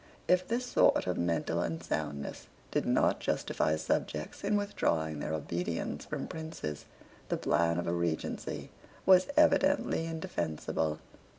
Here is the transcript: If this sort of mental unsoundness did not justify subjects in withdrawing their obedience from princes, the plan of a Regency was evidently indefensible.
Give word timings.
If 0.27 0.47
this 0.47 0.65
sort 0.65 1.05
of 1.05 1.15
mental 1.19 1.61
unsoundness 1.61 2.47
did 2.71 2.87
not 2.87 3.19
justify 3.19 3.75
subjects 3.75 4.43
in 4.43 4.57
withdrawing 4.57 5.19
their 5.19 5.31
obedience 5.31 6.05
from 6.05 6.27
princes, 6.27 6.85
the 7.29 7.37
plan 7.37 7.77
of 7.77 7.85
a 7.85 7.93
Regency 7.93 8.71
was 9.05 9.27
evidently 9.37 10.07
indefensible. 10.07 10.97